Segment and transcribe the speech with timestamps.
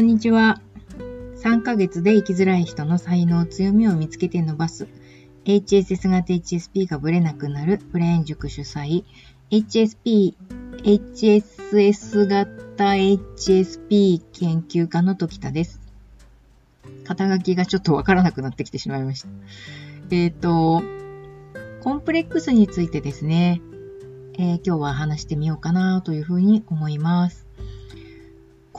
[0.00, 0.62] こんにちは。
[1.44, 4.88] 3ヶ月で生きづらい人の才能、強みを見つけて伸ばす。
[5.44, 9.04] HSS 型 HSP がブレなくなるプレーン塾主催。
[9.50, 10.36] HSP、
[10.84, 15.82] HSS 型 HSP 研究家の時田です。
[17.04, 19.28] 肩書きがちょっとわからなくなってきてしまいました。
[20.12, 20.82] えっ、ー、と、
[21.82, 23.60] コンプレックスについてですね、
[24.38, 27.49] えー、今日は話してみようかなというふうに思います。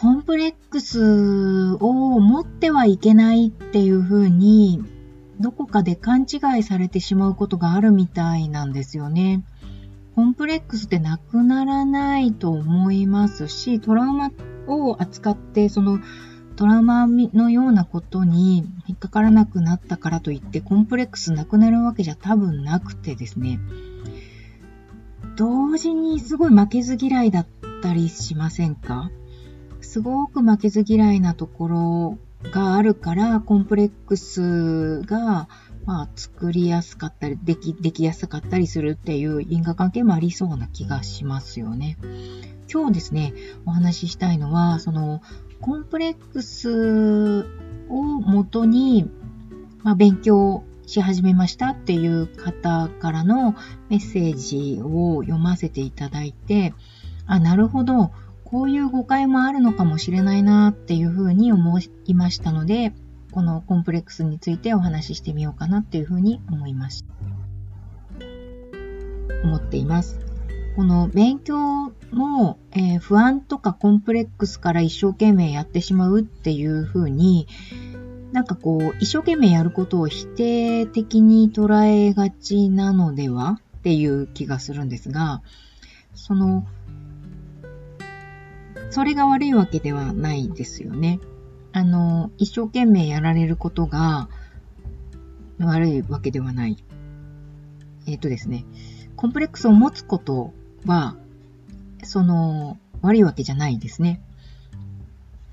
[0.01, 4.83] コンプレックスを持ってはいけないっていうふうに、
[5.39, 9.43] どこかで勘違いされてしまうことがあるみたいなんですよね。
[10.15, 14.31] コンプレックスってなくならないと思いますし、トラウマ
[14.65, 15.99] を扱って、その
[16.55, 23.59] トラウマのようなことに引っかからなくなったからといって、コンプレックスなくなるわけじゃ多分なくてですね、
[25.35, 27.47] 同時にすごい負けず嫌いだっ
[27.83, 29.11] たりしませんか？
[29.81, 32.17] すごく負けず嫌いなところ
[32.51, 35.47] があるから、コンプレックスが、
[35.85, 41.97] まあ、作りやすかったり、でき、できやすかったりするっていう因果関係もありそうな気がしますよね。
[42.71, 43.33] 今日ですね、
[43.65, 45.21] お話ししたいのは、その、
[45.59, 47.45] コンプレックス
[47.89, 49.09] をもとに、
[49.83, 53.55] まあ、勉強し始めましたっていう方からの
[53.89, 56.73] メッセージを読ませていただいて、
[57.27, 58.11] あ、なるほど。
[58.51, 62.93] こういう誤解もあるのかもしれないなっていうふうに思いましたので、
[63.31, 67.13] このコンプレックスについてお話ししてみようかなっていうふうに思いました。
[69.45, 70.19] 思っています。
[70.75, 77.47] この勉強も、えー、不安とかコンプレックスから一生懸命やってしまうっていうふうに、
[78.33, 85.41] なんかこう、一生懸命やることを否定的に捉えがちなのではっていう気がするんですが、
[86.13, 86.65] その、
[88.91, 91.19] それが悪いわけではないですよね。
[91.71, 94.27] あの、一生懸命やられることが
[95.59, 96.77] 悪いわけではない。
[98.05, 98.65] えっ、とですね、
[99.15, 100.53] コンプレックスを持つこと
[100.85, 101.15] は、
[102.03, 104.21] その、悪いわけじゃないですね。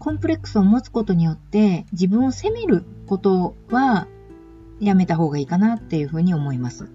[0.00, 4.06] コンプレックスを持つことによって自分を責めることは
[4.80, 6.88] やめた方がいいかなっていうふうに思います。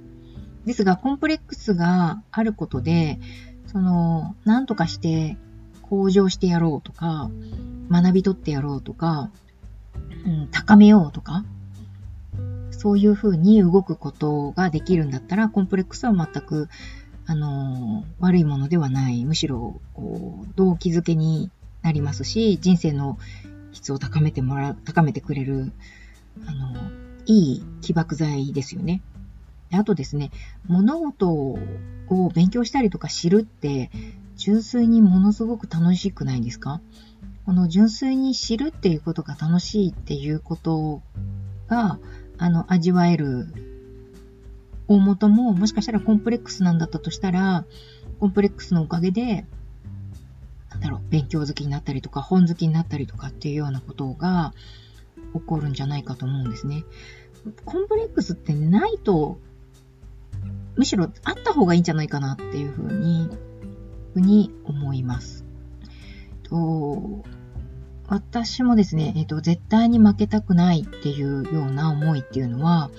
[0.65, 3.19] ですが、コンプレックスがあることで、
[3.67, 5.37] その、何とかして
[5.93, 7.29] 向上してやろうとか、
[7.91, 9.29] 学び取ってやろうとか、
[10.25, 11.45] うん、高めようとか、
[12.71, 16.67] そういうふうに動くことができるんだったら、コンプレックスは全く、
[17.27, 19.23] あの、悪いものではない。
[19.23, 21.51] むしろ、こう、動機づけに
[21.83, 23.19] なりますし、人生の
[23.71, 25.71] 質を高めてもらう、高めてくれる、
[26.47, 26.73] あの、
[27.27, 29.01] いい起爆剤ですよね。
[29.71, 30.31] あとですね、
[30.67, 31.59] 物事を
[32.33, 33.91] 勉強したりとか知るって、
[34.43, 36.81] 純粋にものすごく楽しくないですか？
[37.45, 41.01] この純粋に知るっていうことが楽しいっていうこと
[41.69, 41.97] が、
[42.37, 43.47] あの、味わえる
[44.89, 47.63] 大元も、もしかしたらコンプレックスなんだったとしたら、
[48.19, 49.45] コンプレックスのおかげで、
[50.71, 54.53] なんだろう、勉強好きになったりとか、本好きになったりとかっていうようなことが
[55.33, 56.83] 起こるんじゃないかと思うんですね。
[57.63, 59.39] コンプレックスってないと、
[60.75, 63.29] むしろあった方がいいんじゃないかなっていうふうに
[64.13, 65.45] ふうに思います。
[66.43, 67.23] と
[68.07, 72.91] 私もですね、えっと、絶対に負けたくないっていうような思いっていうのは、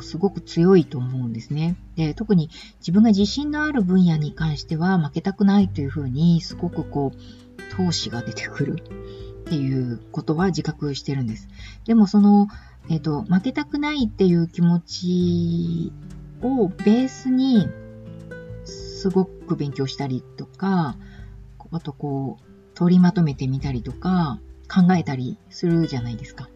[0.00, 1.76] すごく強いと思うんですね。
[1.96, 2.50] で、特に
[2.80, 11.48] 自分が自信のある分野に関しては負けたくないというふうに、すごくこう、闘志が出てくるっていうことは自覚してるんです。
[11.84, 12.48] でもその、
[12.88, 15.92] えっ、と、負けたくないっていう気持ち
[16.42, 17.68] をベースに
[19.00, 20.94] すごく勉強したりとか、
[21.72, 26.50] あとこう、取りまとめてみたりとか、考えたりするじゃないですか。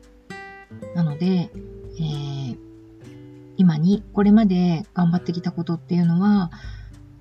[0.94, 1.50] なので、
[1.98, 2.58] えー、
[3.56, 6.50] 今にこれまで頑張ってきたことっていうのは、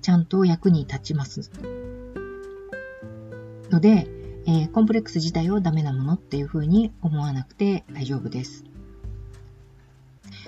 [0.02, 1.50] ちゃんと役に立ちます。
[3.70, 4.06] ので、
[4.46, 8.64] えー、コンプレックス自体をダメなものっていうふうに思わなくて大丈夫です。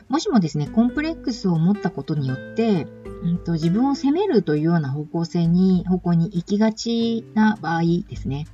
[0.09, 2.87] もしもですね、コンプレックスを持ったことによって、
[3.23, 8.47] うんと、自分を責めるというような方向性に、方向に行きがちな場合ですね、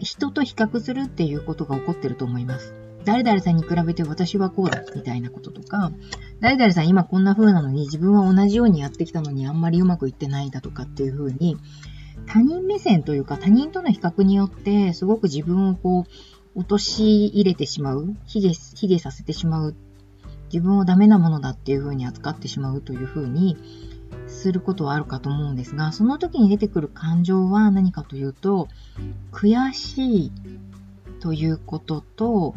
[0.00, 2.74] 人と比較するっていうことが起こってると思います。
[3.04, 5.92] 誰々さんに比べて私はこうだみたいなこととか、
[6.40, 11.56] 誰々さん今こんな風なのに自分は同じようにやってきたのにあんまりうまくいってないだとかっていう風に、
[12.26, 16.10] 他人目線というか他人との比較によってすごく自分をこう、
[16.56, 19.74] 落とし入れてしまう、卑下、卑下させてしまう
[20.54, 23.56] 自分をダメなものだっていう風に扱ってしまうという風に
[24.28, 28.68] することはあるかと思うんですが、その時に出てくる感情は何かというと、
[29.32, 30.32] 悔しい
[31.18, 32.54] ということと、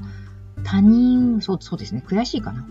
[0.64, 2.68] 他人、そう、そうですね、悔しいかな。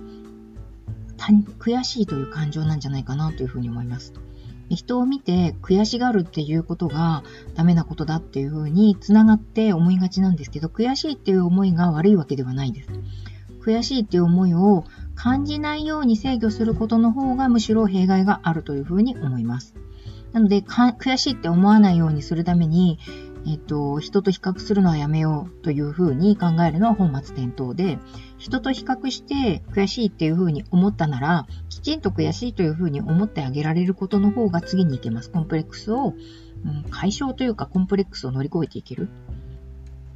[1.58, 4.12] 悔しいという感情なんじゃないかなというふうに思います。
[4.70, 7.24] 人を見て悔しがるっていうことが
[7.54, 12.90] ダメなことだっていうふうにつながって思いがちなんですけど、悔しいっていう思いが悪いわけではないです。
[13.66, 14.84] 悔しいっていう思いを
[15.16, 19.74] 感じないように制御することの方がむしろ弊害があるというふうに思います。
[20.32, 22.98] なので、悔しいって思わないようにするために、
[23.48, 27.98] えっと、人と比較するのはやめようというふうに考えるのは本末転倒で、
[28.36, 35.30] 人と比較して悔しいっていうふうに思ったなら、きちんと悔しいというふうに思ってあげられることの方が次に行けます。
[35.30, 36.14] コンプレックスを、
[36.64, 39.08] うん、解消というかコンプレックスを乗り越えていける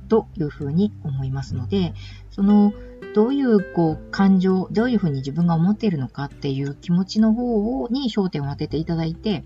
[0.08, 1.94] というふうに思いますので、
[2.30, 2.74] その、
[3.14, 9.44] どういうこう感情、どういうふうに自分が思っているのかっていう気持ちの方に焦点を当てていただいて、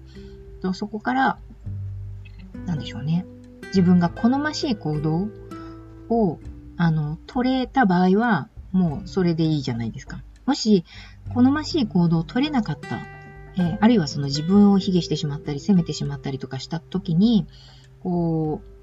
[0.73, 1.39] そこから、
[2.67, 3.27] なんでしょうね。
[3.67, 5.29] 自分が好ましい行動
[6.09, 6.39] を、
[6.77, 10.23] あの、取れた場合は、もうそれでいいじゃないですか。
[10.47, 10.85] もし、
[11.33, 12.99] 好ましい行動を取れなかった、
[13.57, 17.47] えー、あるいはその自分を卑下してしまったり、責めてしまったりとかした時に、
[18.03, 18.75] こう、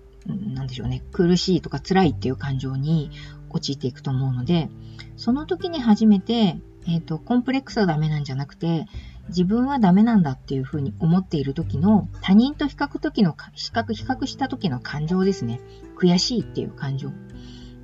[0.53, 3.11] なんでしょうね、苦しいとか辛いっていう感情に
[3.53, 4.69] 陥っていくと思うので、
[5.17, 6.57] その時に初めて、
[6.87, 8.87] えっ、ー、と、コンプレックスはダメなんじゃなくて、
[9.29, 15.61] 自分はダメなんだっていうふうに思っている時の他人と比較時の、比較、比較した時の感情ですね。
[15.95, 17.11] 悔しいっていう感情。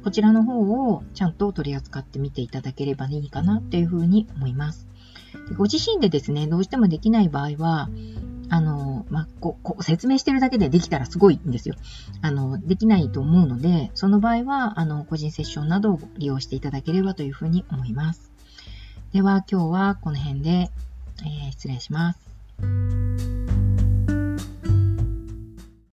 [0.03, 0.61] こちらの方
[0.93, 4.87] をちゃんと取り扱ってみていただければいいかなっていうふうに思います。
[5.57, 7.89] ご自身でですね、どうしてもできない場合は、
[8.49, 11.75] あの、まあ、ここ説明してるだけでできたらすごいんですよ。
[12.21, 18.31] あの、できないと思うので、その場合は、あの、個人セッションなどを利用していただければというふうに思います。
[19.11, 20.69] では、今日はこの辺で
[21.23, 23.36] えー、失礼します。